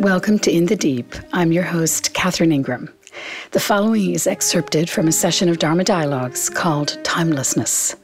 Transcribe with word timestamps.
Welcome 0.00 0.38
to 0.38 0.50
In 0.50 0.64
the 0.64 0.76
Deep. 0.76 1.14
I'm 1.34 1.52
your 1.52 1.64
host, 1.64 2.14
Catherine 2.14 2.50
Ingram. 2.50 2.88
The 3.50 3.60
following 3.60 4.14
is 4.14 4.26
excerpted 4.26 4.88
from 4.88 5.08
a 5.08 5.12
session 5.12 5.50
of 5.50 5.58
Dharma 5.58 5.84
Dialogues 5.84 6.48
called 6.48 6.98
Timelessness. 7.04 7.96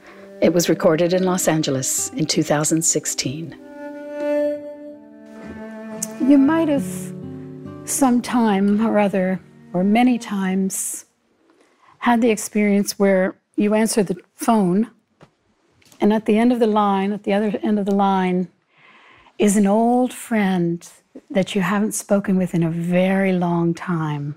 It 0.42 0.52
was 0.52 0.68
recorded 0.68 1.14
in 1.14 1.24
Los 1.24 1.48
Angeles 1.48 2.10
in 2.10 2.26
2016. 2.26 3.56
You 6.20 6.36
might 6.36 6.68
have 6.68 7.14
some 7.86 8.20
time 8.20 8.86
or 8.86 8.98
other, 8.98 9.40
or 9.72 9.84
many 9.84 10.18
times, 10.18 11.06
had 11.98 12.20
the 12.20 12.28
experience 12.30 12.98
where 12.98 13.36
you 13.56 13.72
answer 13.72 14.02
the 14.02 14.16
phone, 14.34 14.90
and 16.00 16.12
at 16.12 16.26
the 16.26 16.38
end 16.38 16.52
of 16.52 16.60
the 16.60 16.66
line, 16.66 17.12
at 17.12 17.24
the 17.24 17.32
other 17.32 17.58
end 17.62 17.78
of 17.78 17.86
the 17.86 17.94
line, 17.94 18.48
is 19.38 19.56
an 19.56 19.66
old 19.66 20.12
friend 20.12 20.88
that 21.30 21.54
you 21.54 21.60
haven't 21.60 21.92
spoken 21.92 22.36
with 22.36 22.54
in 22.54 22.62
a 22.62 22.70
very 22.70 23.32
long 23.32 23.74
time. 23.74 24.34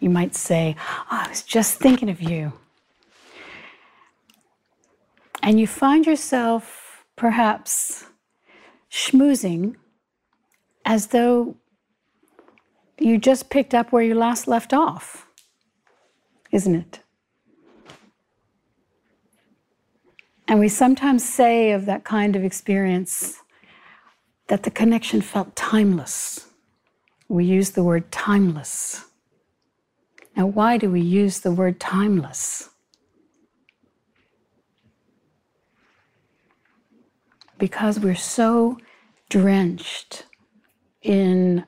You 0.00 0.10
might 0.10 0.34
say, 0.34 0.76
oh, 0.78 1.06
I 1.10 1.28
was 1.28 1.42
just 1.42 1.78
thinking 1.78 2.08
of 2.08 2.22
you. 2.22 2.52
And 5.42 5.58
you 5.58 5.66
find 5.66 6.06
yourself 6.06 7.04
perhaps 7.16 8.06
schmoozing 8.90 9.76
as 10.84 11.08
though 11.08 11.56
you 12.98 13.18
just 13.18 13.50
picked 13.50 13.74
up 13.74 13.92
where 13.92 14.02
you 14.02 14.14
last 14.14 14.48
left 14.48 14.72
off, 14.72 15.26
isn't 16.52 16.74
it? 16.74 17.00
And 20.48 20.58
we 20.58 20.70
sometimes 20.70 21.28
say 21.28 21.72
of 21.72 21.84
that 21.84 22.04
kind 22.04 22.34
of 22.34 22.42
experience, 22.42 23.36
that 24.46 24.62
the 24.62 24.70
connection 24.70 25.20
felt 25.20 25.54
timeless. 25.54 26.46
We 27.28 27.44
use 27.44 27.72
the 27.72 27.84
word 27.84 28.10
timeless. 28.10 29.04
Now, 30.34 30.46
why 30.46 30.78
do 30.78 30.90
we 30.90 31.02
use 31.02 31.40
the 31.40 31.52
word 31.52 31.78
timeless? 31.78 32.70
Because 37.58 38.00
we're 38.00 38.14
so 38.14 38.78
drenched 39.28 40.24
in 41.02 41.66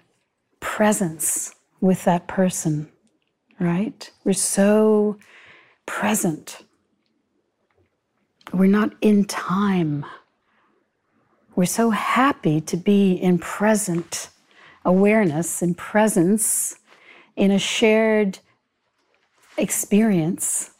presence 0.60 1.54
with 1.82 2.04
that 2.04 2.28
person, 2.28 2.90
right? 3.58 4.10
We're 4.24 4.32
so 4.32 5.18
present. 5.84 6.62
We're 8.52 8.66
not 8.66 8.92
in 9.00 9.24
time. 9.26 10.04
We're 11.54 11.66
so 11.66 11.90
happy 11.90 12.60
to 12.62 12.76
be 12.76 13.12
in 13.12 13.38
present 13.38 14.30
awareness 14.84 15.62
and 15.62 15.76
presence 15.76 16.76
in 17.36 17.50
a 17.50 17.58
shared 17.58 18.40
experience. 19.56 20.70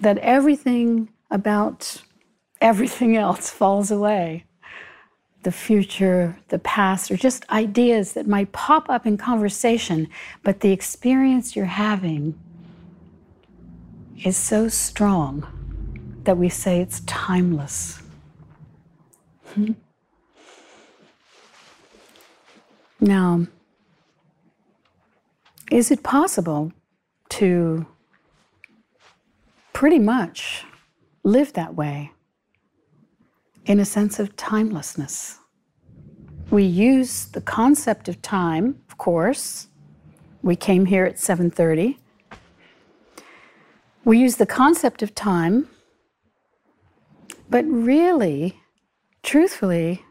That 0.00 0.18
everything 0.18 1.08
about 1.30 2.02
everything 2.60 3.16
else 3.16 3.50
falls 3.50 3.90
away. 3.90 4.44
The 5.42 5.52
future, 5.52 6.36
the 6.48 6.58
past, 6.58 7.10
or 7.10 7.16
just 7.16 7.48
ideas 7.48 8.12
that 8.12 8.26
might 8.26 8.52
pop 8.52 8.90
up 8.90 9.06
in 9.06 9.16
conversation, 9.16 10.08
but 10.42 10.60
the 10.60 10.70
experience 10.70 11.56
you're 11.56 11.64
having 11.64 12.38
is 14.22 14.36
so 14.36 14.68
strong 14.68 15.46
that 16.24 16.36
we 16.36 16.48
say 16.50 16.80
it's 16.80 17.00
timeless. 17.00 18.02
Hmm? 19.54 19.72
Now, 23.00 23.46
is 25.70 25.90
it 25.90 26.02
possible 26.02 26.72
to 27.30 27.86
pretty 29.72 29.98
much 29.98 30.64
live 31.22 31.54
that 31.54 31.74
way 31.74 32.12
in 33.66 33.80
a 33.80 33.84
sense 33.84 34.18
of 34.18 34.36
timelessness? 34.36 35.38
We 36.50 36.64
use 36.64 37.26
the 37.26 37.40
concept 37.40 38.08
of 38.08 38.20
time, 38.22 38.80
of 38.88 38.98
course. 38.98 39.68
We 40.42 40.56
came 40.56 40.86
here 40.86 41.04
at 41.04 41.16
7:30 41.16 41.96
we 44.04 44.18
use 44.18 44.36
the 44.36 44.46
concept 44.46 45.02
of 45.02 45.14
time, 45.14 45.68
but 47.48 47.64
really, 47.66 48.60
truthfully, 49.22 50.04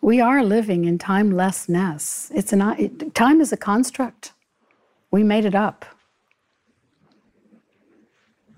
we 0.00 0.20
are 0.20 0.42
living 0.42 0.84
in 0.84 0.98
timelessness. 0.98 2.30
It's 2.34 2.52
an, 2.52 2.62
it, 2.78 3.14
time 3.14 3.40
is 3.40 3.52
a 3.52 3.56
construct. 3.56 4.32
We 5.10 5.22
made 5.22 5.44
it 5.44 5.54
up. 5.54 5.84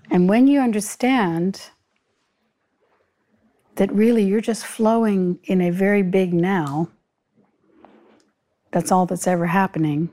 And 0.09 0.27
when 0.27 0.47
you 0.47 0.59
understand 0.59 1.69
that 3.75 3.91
really 3.91 4.23
you're 4.23 4.41
just 4.41 4.65
flowing 4.65 5.39
in 5.45 5.61
a 5.61 5.71
very 5.71 6.03
big 6.03 6.33
now, 6.33 6.89
that's 8.71 8.91
all 8.91 9.05
that's 9.05 9.27
ever 9.27 9.47
happening, 9.47 10.09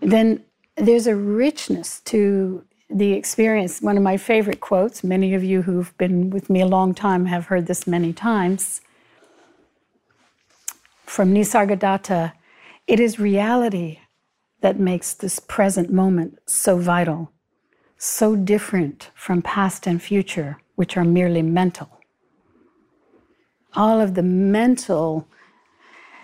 then 0.00 0.42
there's 0.76 1.06
a 1.06 1.16
richness 1.16 2.00
to 2.00 2.64
the 2.88 3.12
experience. 3.12 3.80
One 3.80 3.96
of 3.96 4.02
my 4.02 4.16
favorite 4.16 4.60
quotes, 4.60 5.04
many 5.04 5.34
of 5.34 5.44
you 5.44 5.62
who've 5.62 5.96
been 5.98 6.30
with 6.30 6.50
me 6.50 6.60
a 6.60 6.66
long 6.66 6.94
time 6.94 7.26
have 7.26 7.46
heard 7.46 7.66
this 7.66 7.86
many 7.86 8.12
times, 8.12 8.80
from 11.06 11.34
Nisargadatta 11.34 12.32
it 12.86 12.98
is 12.98 13.20
reality 13.20 13.98
that 14.62 14.80
makes 14.80 15.14
this 15.14 15.38
present 15.38 15.92
moment 15.92 16.38
so 16.46 16.76
vital, 16.76 17.30
so 17.96 18.34
different 18.34 19.10
from 19.14 19.42
past 19.42 19.86
and 19.86 20.02
future, 20.02 20.59
which 20.80 20.96
are 20.96 21.04
merely 21.04 21.42
mental. 21.42 21.90
All 23.74 24.00
of 24.00 24.14
the 24.14 24.22
mental 24.22 25.28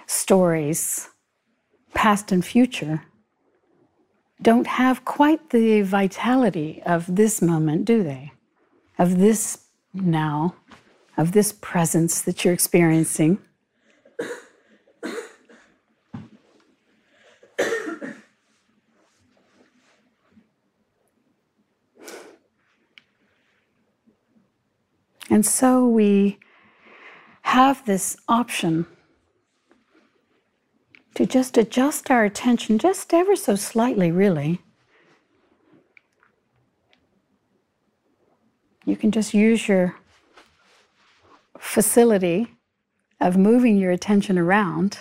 stories, 0.06 1.10
past 1.92 2.32
and 2.32 2.42
future, 2.42 3.02
don't 4.40 4.66
have 4.66 5.04
quite 5.04 5.50
the 5.50 5.82
vitality 5.82 6.82
of 6.86 7.16
this 7.16 7.42
moment, 7.42 7.84
do 7.84 8.02
they? 8.02 8.32
Of 8.98 9.18
this 9.18 9.66
now, 9.92 10.54
of 11.18 11.32
this 11.32 11.52
presence 11.52 12.22
that 12.22 12.42
you're 12.42 12.54
experiencing. 12.54 13.36
And 25.36 25.44
so 25.44 25.86
we 25.86 26.38
have 27.42 27.84
this 27.84 28.16
option 28.26 28.86
to 31.14 31.26
just 31.26 31.58
adjust 31.58 32.10
our 32.10 32.24
attention 32.24 32.78
just 32.78 33.12
ever 33.12 33.36
so 33.36 33.54
slightly, 33.54 34.10
really. 34.10 34.62
You 38.86 38.96
can 38.96 39.10
just 39.10 39.34
use 39.34 39.68
your 39.68 39.96
facility 41.58 42.54
of 43.20 43.36
moving 43.36 43.76
your 43.76 43.90
attention 43.90 44.38
around 44.38 45.00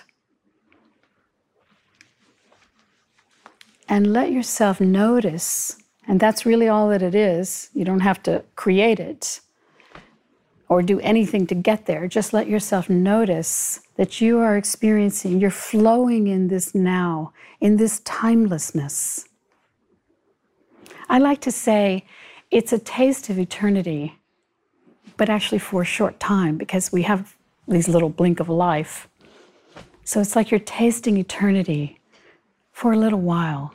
and 3.88 4.12
let 4.12 4.34
yourself 4.34 4.82
notice. 4.82 5.78
And 6.06 6.20
that's 6.20 6.46
really 6.46 6.68
all 6.68 6.90
that 6.90 7.02
it 7.02 7.16
is. 7.16 7.70
You 7.74 7.86
don't 7.86 8.02
have 8.02 8.22
to 8.24 8.44
create 8.58 9.00
it 9.00 9.40
or 10.68 10.82
do 10.82 11.00
anything 11.02 11.46
to 11.48 11.56
get 11.56 11.86
there. 11.86 12.08
Just 12.08 12.34
let 12.34 12.48
yourself 12.48 12.90
notice 12.90 13.82
that 13.98 14.20
you 14.20 14.40
are 14.40 14.58
experiencing, 14.58 15.40
you're 15.40 15.52
flowing 15.52 16.28
in 16.28 16.48
this 16.48 16.74
now, 16.74 17.34
in 17.62 17.78
this 17.78 18.00
timelessness. 18.02 19.26
I 21.08 21.20
like 21.20 21.42
to 21.42 21.52
say 21.52 22.06
it's 22.52 22.74
a 22.74 22.80
taste 22.80 23.30
of 23.30 23.38
eternity, 23.38 24.20
but 25.18 25.30
actually 25.30 25.60
for 25.60 25.82
a 25.84 25.86
short 25.86 26.20
time 26.20 26.58
because 26.58 26.92
we 26.92 27.04
have 27.04 27.36
these 27.68 27.88
little 27.88 28.10
blink 28.10 28.40
of 28.40 28.50
life. 28.50 29.08
So 30.04 30.20
it's 30.20 30.36
like 30.36 30.52
you're 30.52 30.60
tasting 30.60 31.18
eternity 31.18 32.00
for 32.72 32.92
a 32.92 32.98
little 32.98 33.22
while. 33.22 33.74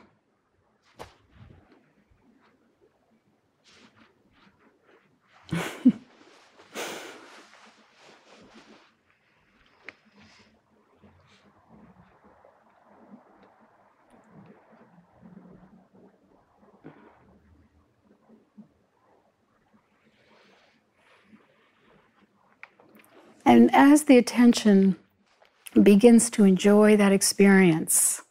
And 23.51 23.69
as 23.75 24.03
the 24.03 24.17
attention 24.17 24.95
begins 25.83 26.29
to 26.29 26.45
enjoy 26.45 26.95
that 26.95 27.11
experience, 27.11 28.21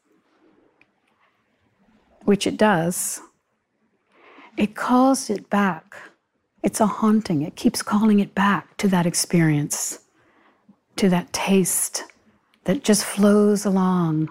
which 2.24 2.46
it 2.46 2.56
does, 2.56 3.20
it 4.56 4.74
calls 4.74 5.28
it 5.28 5.50
back. 5.50 5.94
It's 6.62 6.80
a 6.80 6.86
haunting. 6.86 7.42
It 7.42 7.54
keeps 7.54 7.82
calling 7.82 8.18
it 8.18 8.34
back 8.34 8.78
to 8.78 8.88
that 8.88 9.04
experience, 9.04 9.98
to 10.96 11.10
that 11.10 11.30
taste 11.34 12.04
that 12.64 12.82
just 12.82 13.04
flows 13.04 13.66
along. 13.66 14.30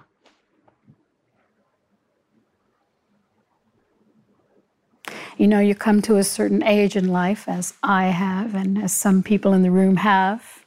You 5.38 5.48
know, 5.48 5.60
you 5.60 5.76
come 5.76 6.02
to 6.02 6.18
a 6.18 6.24
certain 6.24 6.64
age 6.64 6.96
in 6.96 7.10
life, 7.10 7.48
as 7.48 7.76
I 7.84 8.06
have, 8.06 8.56
and 8.56 8.82
as 8.82 8.92
some 8.92 9.22
people 9.22 9.54
in 9.54 9.62
the 9.62 9.70
room 9.70 9.98
have, 9.98 10.66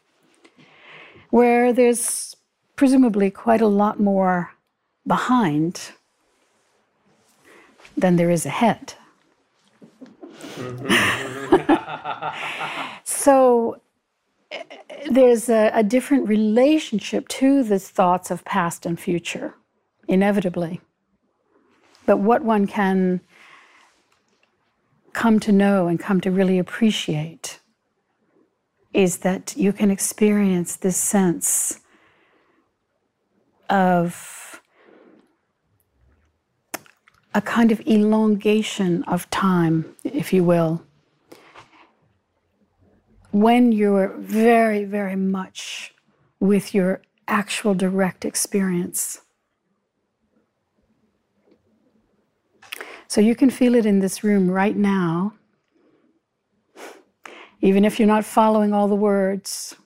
where 1.33 1.73
there's 1.73 2.37
presumably 2.77 3.31
quite 3.31 3.63
a 3.63 3.67
lot 3.67 3.99
more 3.99 4.53
behind 5.07 5.93
than 7.97 8.17
there 8.17 8.29
is 8.29 8.45
ahead. 8.45 8.93
Mm-hmm. 10.57 10.93
so 13.05 13.81
there's 15.11 15.49
a, 15.49 15.71
a, 15.73 15.83
different 15.83 16.29
relationship 16.29 17.27
to 17.29 17.63
the 17.63 17.79
thoughts 17.79 18.31
of 18.31 18.45
past 18.45 18.85
and 18.85 19.01
future, 19.01 19.55
inevitably. 20.07 20.83
But 22.05 22.19
what 22.19 22.43
one 22.43 22.67
can 22.67 23.23
come 25.15 25.41
to 25.41 25.51
know 25.51 25.87
and 25.89 25.99
come 25.99 26.21
to 26.21 26.31
really 26.31 26.59
appreciate 26.59 27.59
is 28.93 29.19
that 29.19 29.57
you 29.57 29.73
can 29.73 29.91
experience 29.91 30.77
this 30.77 30.97
sense 30.97 31.81
of 33.71 34.61
a 37.35 37.41
kind 37.41 37.73
of 37.73 37.81
elongation 37.87 39.03
of 39.05 39.29
time, 39.31 39.95
if 40.05 40.33
you 40.33 40.45
will, 40.45 40.83
when 43.31 43.73
you're 43.73 44.09
very, 44.19 44.85
very 44.85 45.17
much 45.17 45.95
with 46.39 46.75
your 46.75 47.01
actual 47.27 47.73
direct 47.73 48.27
experience. 48.27 49.23
So 53.09 53.21
you 53.21 53.35
can 53.35 53.49
feel 53.49 53.75
it 53.75 53.87
in 53.87 54.01
this 54.01 54.23
room 54.23 54.51
right 54.51 54.77
now, 54.77 55.35
even 57.63 57.85
if 57.85 57.99
you're 57.99 58.09
not 58.09 58.25
following 58.25 58.75
all 58.75 58.89
the 58.89 58.95
words. 58.95 59.77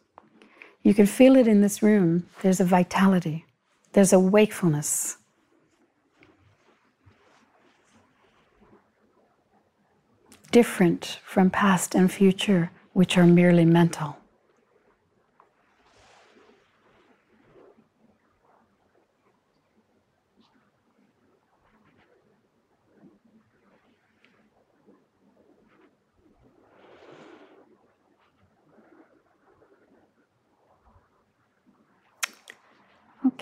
You 0.83 0.95
can 0.95 1.07
feel 1.07 1.37
it 1.37 1.47
in 1.47 1.61
this 1.61 1.83
room. 1.83 2.27
There's 2.43 2.59
a 2.59 2.65
vitality, 2.65 3.45
there's 3.93 4.13
a 4.13 4.19
wakefulness. 4.19 5.19
Different 10.51 11.21
from 11.23 11.51
past 11.51 11.95
and 11.95 12.11
future 12.11 12.71
which 12.95 13.19
are 13.19 13.27
merely 13.27 13.67
mental. 13.67 14.17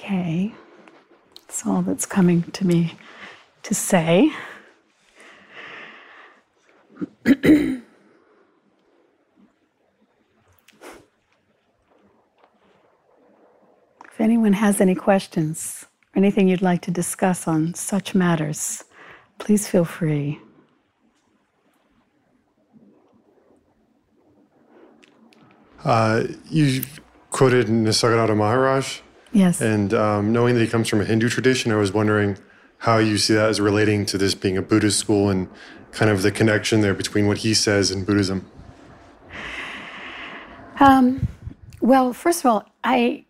Okay, 0.05 0.53
that's 1.35 1.65
all 1.67 1.81
that's 1.81 2.05
coming 2.05 2.43
to 2.43 2.67
me 2.67 2.93
to 3.63 3.75
say. 3.75 4.31
If 14.05 14.21
anyone 14.21 14.53
has 14.53 14.81
any 14.81 14.95
questions 14.95 15.87
or 16.15 16.19
anything 16.19 16.49
you'd 16.49 16.63
like 16.63 16.83
to 16.83 16.91
discuss 16.91 17.49
on 17.49 17.73
such 17.75 18.15
matters, 18.15 18.85
please 19.39 19.67
feel 19.67 19.85
free. 19.87 20.39
Uh, 25.83 26.25
you 26.51 26.83
quoted 27.31 27.67
Nisargadatta 27.67 28.37
Maharaj. 28.37 29.01
Yes. 29.35 29.61
And 29.61 29.93
um, 29.93 30.33
knowing 30.33 30.55
that 30.55 30.61
he 30.61 30.67
comes 30.69 30.89
from 30.89 31.01
a 31.01 31.05
Hindu 31.05 31.29
tradition, 31.29 31.73
I 31.73 31.77
was 31.77 31.93
wondering 31.93 32.39
how 32.79 32.99
you 32.99 33.19
see 33.19 33.35
that 33.35 33.51
as 33.51 33.61
relating 33.61 34.07
to 34.07 34.17
this 34.17 34.35
being 34.35 34.57
a 34.57 34.63
Buddhist 34.63 34.99
school 34.99 35.29
and 35.29 35.49
kind 35.91 36.11
of 36.11 36.23
the 36.23 36.31
connection 36.31 36.81
there 36.81 36.95
between 36.95 37.27
what 37.27 37.39
he 37.39 37.53
says 37.53 37.91
and 37.91 38.07
Buddhism. 38.07 38.51
Um, 40.81 41.29
well, 41.81 42.13
first 42.13 42.41
of 42.41 42.47
all, 42.47 42.71
I 42.83 43.25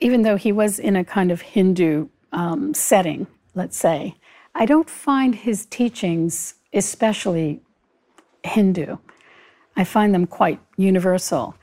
even 0.00 0.22
though 0.22 0.36
he 0.36 0.52
was 0.52 0.78
in 0.78 0.96
a 0.96 1.04
kind 1.04 1.30
of 1.30 1.40
Hindu 1.40 2.08
um, 2.32 2.74
setting, 2.74 3.26
let's 3.54 3.76
say, 3.76 4.16
I 4.54 4.66
don't 4.66 4.90
find 4.90 5.34
his 5.34 5.64
teachings 5.66 6.54
especially 6.72 7.62
Hindu. 8.42 8.96
I 9.76 9.84
find 9.84 10.12
them 10.12 10.26
quite 10.26 10.60
universal. 10.76 11.54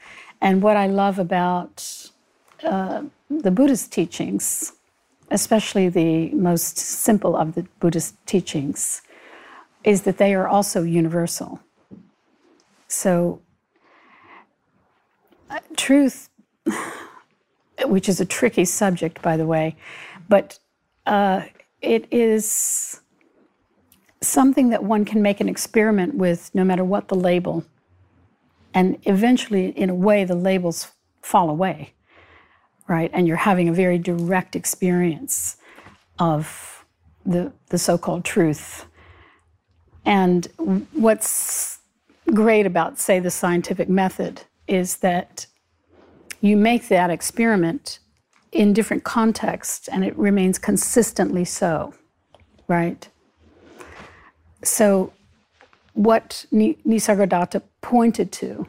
And 0.41 0.63
what 0.63 0.77
I 0.77 0.87
love 0.87 1.19
about 1.19 2.00
uh, 2.63 3.03
the 3.29 3.51
Buddhist 3.51 3.91
teachings, 3.91 4.73
especially 5.29 5.89
the 5.89 6.29
most 6.31 6.77
simple 6.77 7.35
of 7.35 7.55
the 7.55 7.65
Buddhist 7.79 8.15
teachings, 8.25 9.01
is 9.83 10.03
that 10.03 10.17
they 10.17 10.33
are 10.33 10.47
also 10.47 10.83
universal. 10.83 11.59
So, 12.87 13.41
uh, 15.49 15.59
truth 15.75 16.29
which 17.85 18.07
is 18.07 18.19
a 18.19 18.25
tricky 18.25 18.65
subject, 18.65 19.21
by 19.21 19.37
the 19.37 19.45
way, 19.45 19.75
but 20.29 20.59
uh, 21.05 21.41
it 21.81 22.07
is 22.11 23.01
something 24.21 24.69
that 24.69 24.83
one 24.83 25.03
can 25.03 25.21
make 25.21 25.41
an 25.41 25.49
experiment 25.49 26.15
with 26.15 26.51
no 26.53 26.63
matter 26.63 26.83
what 26.83 27.07
the 27.07 27.15
label. 27.15 27.65
And 28.73 28.99
eventually, 29.03 29.69
in 29.69 29.89
a 29.89 29.95
way, 29.95 30.23
the 30.23 30.35
labels 30.35 30.91
fall 31.21 31.49
away, 31.49 31.93
right? 32.91 33.09
And 33.13 33.25
you're 33.25 33.37
having 33.37 33.69
a 33.69 33.71
very 33.73 33.97
direct 33.97 34.53
experience 34.53 35.55
of 36.19 36.83
the, 37.25 37.53
the 37.69 37.77
so 37.77 37.97
called 37.97 38.25
truth. 38.25 38.85
And 40.03 40.45
what's 40.91 41.79
great 42.33 42.65
about, 42.65 42.99
say, 42.99 43.19
the 43.19 43.31
scientific 43.31 43.87
method 43.87 44.41
is 44.67 44.97
that 44.97 45.45
you 46.41 46.57
make 46.57 46.89
that 46.89 47.09
experiment 47.09 47.99
in 48.51 48.73
different 48.73 49.05
contexts 49.05 49.87
and 49.87 50.03
it 50.03 50.13
remains 50.17 50.59
consistently 50.59 51.45
so, 51.45 51.93
right? 52.67 53.07
So, 54.63 55.13
what 55.93 56.45
Nisargadatta 56.51 57.61
pointed 57.79 58.33
to 58.33 58.67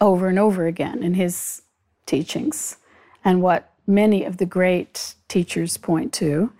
over 0.00 0.28
and 0.28 0.38
over 0.38 0.66
again 0.66 1.02
in 1.02 1.14
his 1.14 1.62
teachings, 2.06 2.76
and 3.24 3.42
what 3.42 3.72
many 3.86 4.24
of 4.24 4.36
the 4.36 4.46
great 4.46 5.14
teachers 5.28 5.76
point 5.76 6.12
to 6.14 6.52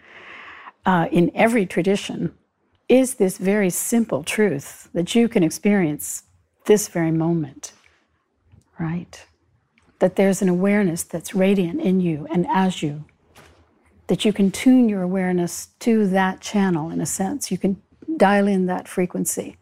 uh, 0.86 1.08
in 1.10 1.30
every 1.34 1.66
tradition, 1.66 2.34
is 2.88 3.14
this 3.14 3.38
very 3.38 3.70
simple 3.70 4.22
truth 4.22 4.88
that 4.92 5.14
you 5.14 5.28
can 5.28 5.42
experience 5.42 6.24
this 6.66 6.88
very 6.88 7.10
moment, 7.10 7.72
right? 8.78 9.24
that 10.04 10.16
there's 10.16 10.42
an 10.42 10.50
awareness 10.50 11.02
that's 11.02 11.34
radiant 11.34 11.80
in 11.80 11.98
you 11.98 12.26
and 12.30 12.46
as 12.50 12.82
you, 12.82 13.04
that 14.08 14.22
you 14.22 14.34
can 14.34 14.50
tune 14.50 14.86
your 14.86 15.00
awareness 15.00 15.68
to 15.78 16.06
that 16.08 16.42
channel 16.42 16.90
in 16.90 17.00
a 17.00 17.06
sense. 17.06 17.50
You 17.50 17.56
can 17.56 17.80
dial 18.18 18.46
in 18.46 18.66
that 18.66 18.86
frequency. 18.86 19.56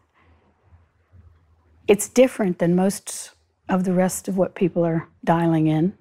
It's 1.87 2.09
different 2.09 2.59
than 2.59 2.75
most 2.75 3.31
of 3.69 3.85
the 3.85 3.93
rest 3.93 4.27
of 4.27 4.37
what 4.37 4.53
people 4.53 4.85
are 4.85 5.07
dialing 5.23 5.67
in, 5.67 5.97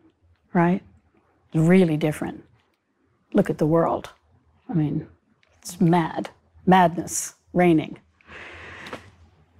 right? 0.53 0.83
Really 1.55 1.97
different. 1.97 2.45
Look 3.33 3.51
at 3.51 3.59
the 3.59 3.67
world. 3.67 4.11
I 4.69 4.75
mean, 4.75 5.07
it's 5.61 5.81
mad, 5.81 6.31
madness 6.67 7.35
reigning. 7.53 7.99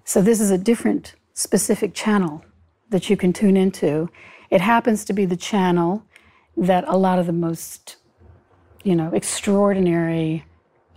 So, 0.05 0.21
this 0.21 0.41
is 0.41 0.51
a 0.51 0.59
different 0.59 1.15
specific 1.33 1.95
channel 1.95 2.45
that 2.91 3.09
you 3.09 3.17
can 3.17 3.33
tune 3.33 3.57
into 3.57 4.11
it 4.53 4.61
happens 4.61 5.07
to 5.07 5.15
be 5.15 5.25
the 5.25 5.35
channel 5.35 6.05
that 6.59 6.85
a 6.87 6.99
lot 6.99 7.19
of 7.19 7.25
the 7.25 7.33
most, 7.33 7.97
you 8.85 8.95
know, 8.95 9.11
extraordinary 9.15 10.45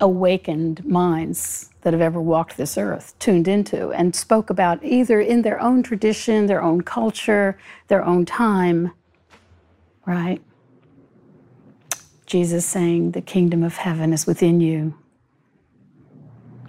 awakened 0.02 0.86
minds 0.86 1.70
that 1.80 1.94
have 1.94 2.02
ever 2.02 2.20
walked 2.20 2.58
this 2.58 2.78
earth 2.78 3.18
tuned 3.18 3.48
into 3.48 3.94
and 3.94 4.14
spoke 4.14 4.50
about 4.50 4.84
either 4.84 5.22
in 5.22 5.42
their 5.42 5.62
own 5.62 5.84
tradition, 5.84 6.48
their 6.48 6.62
own 6.62 6.82
culture, 6.82 7.58
their 7.88 8.04
own 8.04 8.26
time, 8.26 8.92
right? 10.06 10.42
Jesus 12.26 12.66
saying, 12.66 13.12
The 13.12 13.22
kingdom 13.22 13.64
of 13.64 13.78
heaven 13.78 14.14
is 14.14 14.26
within 14.26 14.62
you. 14.62 14.96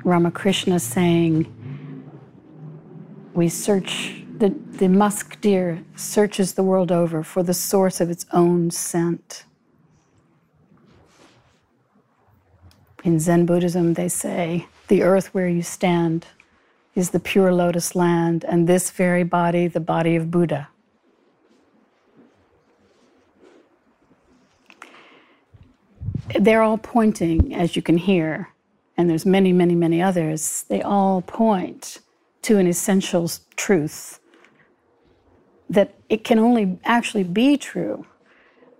Ramakrishna 0.04 0.78
saying, 0.80 1.46
We 3.34 3.48
search, 3.48 4.22
the, 4.38 4.50
the 4.50 4.88
musk 4.88 5.40
deer 5.40 5.82
searches 5.96 6.54
the 6.54 6.62
world 6.62 6.92
over 6.92 7.22
for 7.22 7.42
the 7.42 7.54
source 7.54 8.00
of 8.00 8.10
its 8.10 8.26
own 8.32 8.70
scent. 8.70 9.44
In 13.04 13.20
Zen 13.20 13.46
Buddhism, 13.46 13.94
they 13.94 14.08
say, 14.08 14.66
the 14.88 15.02
earth 15.02 15.34
where 15.34 15.48
you 15.48 15.62
stand 15.62 16.26
is 16.94 17.10
the 17.10 17.20
pure 17.20 17.52
lotus 17.52 17.94
land, 17.94 18.44
and 18.44 18.66
this 18.66 18.90
very 18.90 19.25
body, 19.25 19.66
the 19.68 19.80
body 19.80 20.16
of 20.16 20.30
Buddha. 20.30 20.68
They're 26.35 26.62
all 26.62 26.78
pointing, 26.78 27.54
as 27.54 27.76
you 27.76 27.83
can 27.83 27.99
hear, 27.99 28.50
and 28.97 29.09
there's 29.09 29.26
many, 29.26 29.52
many, 29.52 29.75
many 29.75 30.02
others, 30.02 30.64
they 30.68 30.83
all 30.83 31.23
point 31.23 31.99
to 32.42 32.59
an 32.59 32.66
essential 32.66 33.30
truth 33.56 34.21
that 35.68 35.95
it 36.09 36.25
can 36.25 36.38
only 36.38 36.78
actually 36.85 37.25
be 37.25 37.56
true 37.56 38.06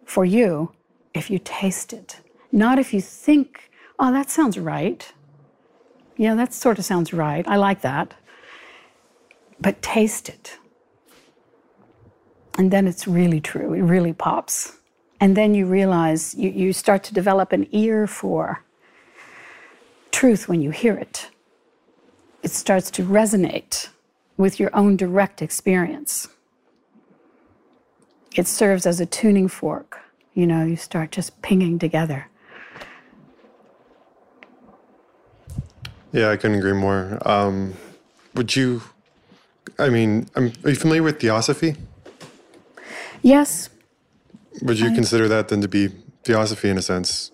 for 0.05 0.25
you 0.25 0.73
if 1.15 1.31
you 1.31 1.39
taste 1.39 1.93
it, 1.93 2.21
not 2.53 2.79
if 2.79 2.95
you 2.95 3.01
think 3.01 3.67
oh, 3.99 4.13
that 4.13 4.31
sounds 4.31 4.59
right. 4.59 5.13
Yeah, 6.17 6.35
that 6.35 6.55
sort 6.55 6.79
of 6.79 6.85
sounds 6.85 7.13
right. 7.13 7.47
I 7.47 7.57
like 7.57 7.83
that. 7.83 8.15
But 9.61 9.83
taste 9.83 10.29
it. 10.29 10.59
And 12.59 12.71
then 12.71 12.87
it's 12.87 13.07
really 13.07 13.41
true. 13.41 13.75
It 13.75 13.83
really 13.83 14.13
pops. 14.13 14.77
And 15.21 15.37
then 15.37 15.55
you 15.55 15.67
realize 15.67 16.35
you, 16.35 16.51
you 16.51 16.73
start 16.73 17.03
to 17.05 17.15
develop 17.15 17.53
an 17.53 17.67
ear 17.73 18.07
for 18.07 18.63
truth 20.11 20.49
when 20.49 20.61
you 20.61 20.71
hear 20.71 20.95
it. 20.95 21.31
It 22.43 22.51
starts 22.51 22.91
to 22.93 23.03
resonate 23.03 23.89
with 24.37 24.61
your 24.61 24.75
own 24.75 24.97
direct 24.97 25.43
experience. 25.43 26.29
It 28.35 28.47
serves 28.47 28.87
as 28.87 29.01
a 29.01 29.07
tuning 29.07 29.49
fork. 29.49 30.01
You 30.35 30.47
know, 30.47 30.65
you 30.65 30.77
start 30.77 31.11
just 31.11 31.41
pinging 31.41 31.79
together. 31.79 32.29
Yeah, 36.13 36.31
I 36.31 36.37
couldn't 36.37 36.59
agree 36.59 36.75
more. 36.75 37.19
Um, 37.27 37.75
would 38.35 38.55
you? 38.55 38.83
I 39.79 39.89
mean, 39.89 40.29
are 40.35 40.45
you 40.45 40.75
familiar 40.75 41.03
with 41.03 41.21
theosophy? 41.21 41.77
Yes. 43.23 43.71
Would 44.63 44.79
you 44.79 44.91
I, 44.91 44.95
consider 44.95 45.29
that 45.29 45.49
then 45.49 45.61
to 45.61 45.69
be 45.69 45.89
theosophy 46.25 46.69
in 46.69 46.79
a 46.79 46.83
sense? 46.83 47.31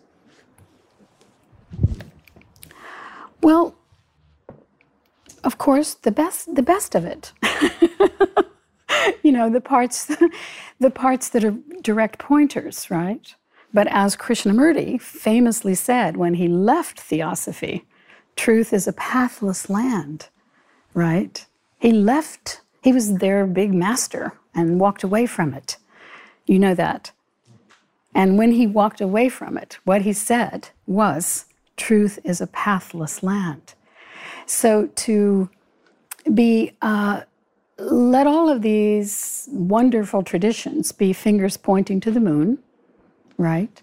Well, 3.40 3.74
of 5.44 5.58
course, 5.58 5.94
the 5.94 6.10
best 6.10 6.54
the 6.54 6.62
best 6.62 6.94
of 6.94 7.04
it. 7.04 7.32
you 9.22 9.32
know, 9.32 9.50
the 9.50 9.60
parts 9.60 10.06
the 10.80 10.90
parts 10.90 11.28
that 11.30 11.44
are 11.44 11.56
direct 11.82 12.18
pointers, 12.18 12.90
right? 12.90 13.34
But 13.74 13.88
as 13.90 14.16
Krishnamurti 14.16 15.00
famously 15.00 15.74
said 15.74 16.16
when 16.16 16.34
he 16.34 16.46
left 16.46 17.00
theosophy, 17.00 17.86
truth 18.36 18.72
is 18.72 18.86
a 18.86 18.92
pathless 18.92 19.70
land, 19.70 20.28
right? 20.94 21.44
He 21.78 21.90
left, 21.90 22.60
he 22.82 22.92
was 22.92 23.16
their 23.16 23.46
big 23.46 23.72
master 23.72 24.32
and 24.54 24.78
walked 24.78 25.02
away 25.02 25.26
from 25.26 25.54
it. 25.54 25.78
You 26.46 26.58
know 26.58 26.74
that. 26.74 27.12
And 28.14 28.36
when 28.36 28.52
he 28.52 28.66
walked 28.66 29.00
away 29.00 29.28
from 29.28 29.56
it, 29.56 29.78
what 29.84 30.02
he 30.02 30.12
said 30.12 30.70
was, 30.86 31.46
truth 31.76 32.18
is 32.24 32.40
a 32.40 32.46
pathless 32.46 33.22
land. 33.22 33.74
So 34.46 34.86
to 34.86 35.48
be, 36.34 36.72
uh, 36.82 37.22
let 37.78 38.26
all 38.26 38.48
of 38.48 38.62
these 38.62 39.48
wonderful 39.50 40.22
traditions 40.22 40.92
be 40.92 41.12
fingers 41.12 41.56
pointing 41.56 42.00
to 42.00 42.10
the 42.10 42.20
moon, 42.20 42.58
right? 43.38 43.82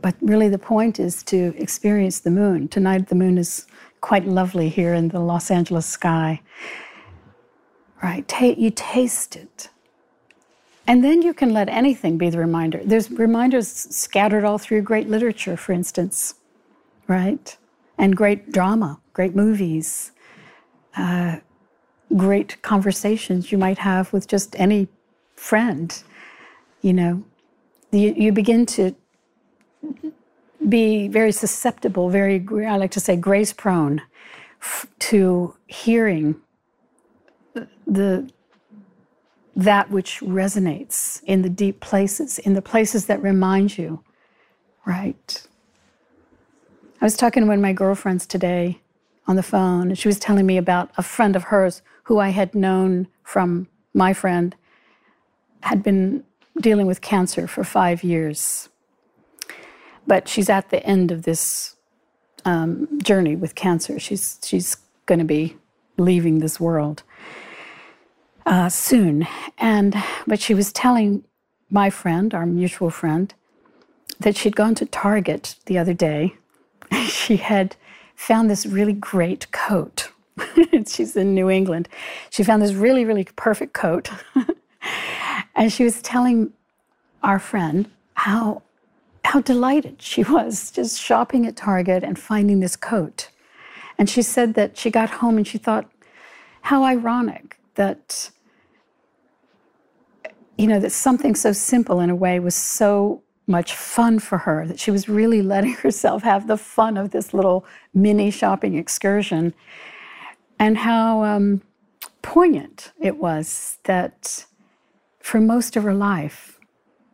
But 0.00 0.16
really, 0.20 0.48
the 0.48 0.58
point 0.58 0.98
is 1.00 1.22
to 1.24 1.54
experience 1.56 2.20
the 2.20 2.30
moon. 2.30 2.68
Tonight, 2.68 3.08
the 3.08 3.14
moon 3.14 3.38
is 3.38 3.66
quite 4.00 4.26
lovely 4.26 4.68
here 4.68 4.92
in 4.92 5.08
the 5.08 5.20
Los 5.20 5.50
Angeles 5.50 5.86
sky. 5.86 6.42
Right? 8.02 8.30
You 8.40 8.70
taste 8.70 9.34
it. 9.36 9.70
And 10.86 11.02
then 11.02 11.22
you 11.22 11.32
can 11.34 11.52
let 11.52 11.68
anything 11.68 12.18
be 12.18 12.30
the 12.30 12.38
reminder. 12.38 12.80
There's 12.84 13.10
reminders 13.10 13.68
scattered 13.68 14.44
all 14.44 14.58
through 14.58 14.82
great 14.82 15.08
literature, 15.08 15.56
for 15.56 15.72
instance, 15.72 16.34
right? 17.08 17.56
And 17.98 18.16
great 18.16 18.52
drama, 18.52 19.00
great 19.12 19.34
movies, 19.34 20.12
uh, 20.96 21.38
great 22.16 22.60
conversations 22.62 23.50
you 23.50 23.58
might 23.58 23.78
have 23.78 24.12
with 24.12 24.28
just 24.28 24.54
any 24.58 24.88
friend. 25.36 26.02
You 26.82 26.92
know, 26.92 27.24
you, 27.92 28.14
you 28.16 28.32
begin 28.32 28.66
to 28.66 28.94
be 30.68 31.08
very 31.08 31.32
susceptible, 31.32 32.10
very, 32.10 32.44
I 32.66 32.76
like 32.76 32.90
to 32.92 33.00
say, 33.00 33.16
grace 33.16 33.52
prone 33.52 34.02
f- 34.60 34.86
to 35.00 35.56
hearing 35.66 36.36
the 37.86 38.30
that 39.56 39.90
which 39.90 40.20
resonates 40.20 41.22
in 41.24 41.42
the 41.42 41.48
deep 41.48 41.80
places, 41.80 42.38
in 42.38 42.54
the 42.54 42.62
places 42.62 43.06
that 43.06 43.22
remind 43.22 43.78
you, 43.78 44.02
right? 44.84 45.46
I 47.00 47.04
was 47.04 47.16
talking 47.16 47.42
to 47.42 47.46
one 47.46 47.58
of 47.58 47.62
my 47.62 47.72
girlfriends 47.72 48.26
today 48.26 48.80
on 49.26 49.36
the 49.36 49.42
phone, 49.42 49.88
and 49.88 49.98
she 49.98 50.08
was 50.08 50.18
telling 50.18 50.46
me 50.46 50.56
about 50.56 50.90
a 50.96 51.02
friend 51.02 51.36
of 51.36 51.44
hers 51.44 51.82
who 52.04 52.18
I 52.18 52.30
had 52.30 52.54
known 52.54 53.08
from 53.22 53.68
my 53.94 54.12
friend 54.12 54.54
had 55.60 55.82
been 55.82 56.24
dealing 56.60 56.86
with 56.86 57.00
cancer 57.00 57.46
for 57.46 57.64
five 57.64 58.02
years. 58.02 58.68
But 60.06 60.28
she's 60.28 60.50
at 60.50 60.70
the 60.70 60.84
end 60.84 61.10
of 61.10 61.22
this 61.22 61.76
um, 62.44 63.00
journey 63.02 63.36
with 63.36 63.54
cancer. 63.54 63.98
She's 63.98 64.38
she's 64.44 64.76
going 65.06 65.18
to 65.18 65.24
be 65.24 65.56
leaving 65.96 66.40
this 66.40 66.60
world 66.60 67.02
uh, 68.46 68.68
soon, 68.68 69.26
and 69.58 69.96
but 70.26 70.40
she 70.40 70.54
was 70.54 70.72
telling 70.72 71.24
my 71.70 71.90
friend, 71.90 72.34
our 72.34 72.46
mutual 72.46 72.90
friend, 72.90 73.34
that 74.20 74.36
she'd 74.36 74.56
gone 74.56 74.74
to 74.76 74.86
Target 74.86 75.56
the 75.66 75.78
other 75.78 75.94
day. 75.94 76.34
she 77.08 77.36
had 77.36 77.76
found 78.14 78.50
this 78.50 78.66
really 78.66 78.92
great 78.92 79.50
coat. 79.50 80.10
She's 80.86 81.16
in 81.16 81.34
New 81.34 81.48
England. 81.48 81.88
She 82.30 82.42
found 82.42 82.62
this 82.62 82.72
really, 82.72 83.04
really 83.04 83.24
perfect 83.36 83.72
coat. 83.72 84.10
and 85.54 85.72
she 85.72 85.84
was 85.84 86.02
telling 86.02 86.52
our 87.22 87.38
friend 87.38 87.90
how 88.14 88.62
how 89.24 89.40
delighted 89.40 90.00
she 90.02 90.22
was 90.22 90.70
just 90.70 91.00
shopping 91.00 91.46
at 91.46 91.56
Target 91.56 92.04
and 92.04 92.18
finding 92.18 92.60
this 92.60 92.76
coat. 92.76 93.30
And 93.98 94.08
she 94.08 94.22
said 94.22 94.54
that 94.54 94.76
she 94.76 94.90
got 94.90 95.08
home 95.08 95.36
and 95.36 95.46
she 95.46 95.58
thought, 95.58 95.90
how 96.62 96.84
ironic 96.84 97.58
that, 97.74 98.30
you 100.58 100.66
know, 100.66 100.78
that 100.80 100.92
something 100.92 101.34
so 101.34 101.52
simple 101.52 102.00
in 102.00 102.10
a 102.10 102.14
way 102.14 102.38
was 102.38 102.54
so 102.54 103.22
much 103.46 103.74
fun 103.74 104.18
for 104.18 104.38
her 104.38 104.66
that 104.66 104.80
she 104.80 104.90
was 104.90 105.08
really 105.08 105.42
letting 105.42 105.72
herself 105.84 106.22
have 106.22 106.46
the 106.46 106.56
fun 106.56 106.96
of 106.96 107.10
this 107.10 107.34
little 107.34 107.64
mini 107.92 108.30
shopping 108.30 108.74
excursion. 108.74 109.54
And 110.58 110.78
how 110.78 111.24
um, 111.24 111.62
poignant 112.22 112.92
it 113.00 113.18
was 113.18 113.78
that 113.84 114.46
for 115.20 115.40
most 115.40 115.76
of 115.76 115.82
her 115.82 115.94
life, 115.94 116.58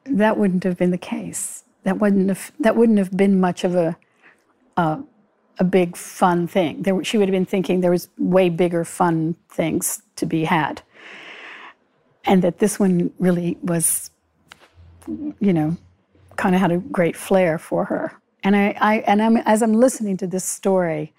that 0.05 0.37
wouldn't 0.37 0.65
have 0.65 0.77
been 0.77 0.91
the 0.91 0.99
case 0.99 1.65
that 1.85 1.99
wouldn't 1.99 2.29
have 2.29 2.53
that 2.61 2.77
wouldn't 2.77 2.99
have 2.99 3.17
been 3.17 3.41
much 3.41 3.65
of 3.65 3.75
a 3.75 3.97
a, 4.77 5.01
a 5.59 5.65
big 5.65 5.97
fun 5.97 6.47
thing. 6.47 6.83
There, 6.83 7.03
she 7.05 7.19
would 7.19 7.29
have 7.29 7.33
been 7.33 7.47
thinking 7.47 7.81
there 7.81 7.91
was 7.91 8.09
way 8.19 8.49
bigger 8.49 8.85
fun 8.85 9.37
things 9.49 10.03
to 10.17 10.27
be 10.27 10.45
had, 10.45 10.83
and 12.25 12.43
that 12.43 12.59
this 12.59 12.79
one 12.79 13.11
really 13.19 13.59
was, 13.63 14.11
you 15.09 15.53
know, 15.53 15.77
kind 16.37 16.55
of 16.55 16.61
had 16.61 16.73
a 16.73 16.79
great 16.79 17.17
flair 17.17 17.59
for 17.59 17.85
her. 17.85 18.13
And 18.43 18.57
I, 18.57 18.75
I 18.81 18.95
and 19.01 19.21
I'm 19.23 19.37
as 19.39 19.63
I'm 19.63 19.75
listening 19.75 20.17
to 20.19 20.27
this 20.27 20.45
story, 20.45 21.13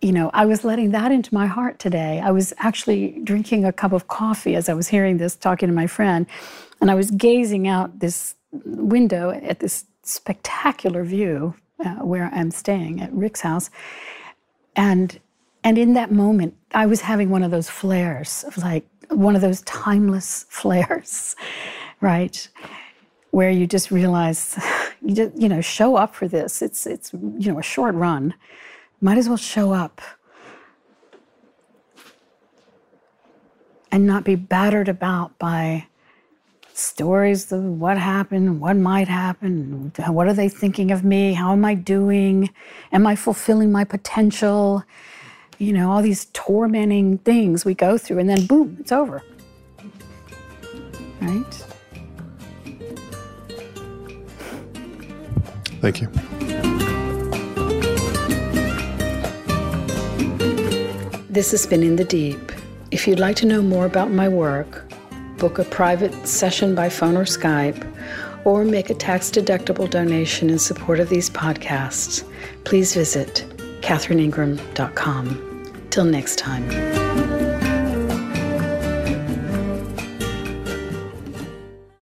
you 0.00 0.12
know, 0.12 0.30
I 0.32 0.46
was 0.46 0.64
letting 0.64 0.92
that 0.92 1.12
into 1.12 1.34
my 1.34 1.46
heart 1.46 1.78
today. 1.78 2.20
I 2.24 2.30
was 2.30 2.54
actually 2.58 3.20
drinking 3.24 3.64
a 3.64 3.72
cup 3.72 3.92
of 3.92 4.08
coffee 4.08 4.54
as 4.54 4.68
I 4.68 4.74
was 4.74 4.88
hearing 4.88 5.18
this, 5.18 5.36
talking 5.36 5.68
to 5.68 5.74
my 5.74 5.86
friend, 5.86 6.26
and 6.80 6.90
I 6.90 6.94
was 6.94 7.10
gazing 7.10 7.68
out 7.68 7.98
this 7.98 8.34
window 8.52 9.30
at 9.30 9.60
this 9.60 9.84
spectacular 10.02 11.04
view 11.04 11.54
uh, 11.84 11.96
where 11.96 12.30
I'm 12.32 12.50
staying 12.50 13.02
at 13.02 13.12
Rick's 13.12 13.42
house, 13.42 13.70
and 14.74 15.18
and 15.64 15.76
in 15.76 15.92
that 15.94 16.10
moment, 16.10 16.54
I 16.72 16.86
was 16.86 17.02
having 17.02 17.28
one 17.28 17.42
of 17.42 17.50
those 17.50 17.68
flares 17.68 18.44
of 18.44 18.56
like 18.58 18.86
one 19.10 19.34
of 19.34 19.42
those 19.42 19.62
timeless 19.62 20.46
flares, 20.48 21.36
right? 22.00 22.48
Where 23.30 23.50
you 23.50 23.66
just 23.66 23.90
realize, 23.90 24.58
you 25.02 25.14
just, 25.14 25.36
you 25.36 25.48
know, 25.48 25.60
show 25.60 25.96
up 25.96 26.14
for 26.14 26.28
this. 26.28 26.62
It's 26.62 26.86
it's 26.86 27.12
you 27.12 27.52
know 27.52 27.58
a 27.58 27.62
short 27.62 27.94
run. 27.94 28.34
Might 29.00 29.18
as 29.18 29.28
well 29.28 29.36
show 29.36 29.72
up 29.72 30.00
and 33.90 34.06
not 34.06 34.24
be 34.24 34.34
battered 34.34 34.88
about 34.88 35.38
by 35.38 35.86
stories 36.78 37.50
of 37.50 37.62
what 37.64 37.98
happened, 37.98 38.60
what 38.60 38.76
might 38.76 39.08
happen, 39.08 39.92
what 40.06 40.28
are 40.28 40.32
they 40.32 40.48
thinking 40.48 40.90
of 40.90 41.04
me, 41.04 41.32
how 41.32 41.52
am 41.52 41.64
I 41.64 41.74
doing, 41.74 42.50
am 42.92 43.06
I 43.06 43.16
fulfilling 43.16 43.72
my 43.72 43.84
potential? 43.84 44.84
You 45.58 45.72
know, 45.72 45.90
all 45.90 46.02
these 46.02 46.26
tormenting 46.32 47.18
things 47.18 47.64
we 47.64 47.74
go 47.74 47.98
through, 47.98 48.20
and 48.20 48.28
then 48.28 48.46
boom, 48.46 48.76
it's 48.78 48.92
over. 48.92 49.22
Right? 51.20 51.64
Thank 55.80 56.00
you. 56.00 56.08
This 61.28 61.50
has 61.50 61.66
been 61.66 61.82
In 61.82 61.96
the 61.96 62.04
Deep. 62.04 62.52
If 62.90 63.06
you'd 63.06 63.20
like 63.20 63.36
to 63.36 63.46
know 63.46 63.60
more 63.60 63.86
about 63.86 64.10
my 64.10 64.28
work, 64.28 64.90
book 65.38 65.58
a 65.58 65.64
private 65.64 66.26
session 66.26 66.74
by 66.74 66.88
phone 66.88 67.16
or 67.16 67.24
Skype, 67.24 67.84
or 68.44 68.64
make 68.64 68.90
a 68.90 68.94
tax 68.94 69.30
deductible 69.30 69.90
donation 69.90 70.50
in 70.50 70.58
support 70.58 71.00
of 71.00 71.08
these 71.08 71.30
podcasts, 71.30 72.24
please 72.64 72.94
visit 72.94 73.44
catherineingram.com. 73.82 75.47
Till 75.90 76.04
next 76.04 76.38
time. 76.38 76.97